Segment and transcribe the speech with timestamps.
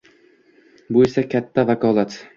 [0.97, 2.23] Bu esa katta vakolat.